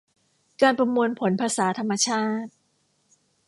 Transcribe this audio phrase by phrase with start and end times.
[0.61, 2.51] การประมวลผลภาษาธรรมชาติ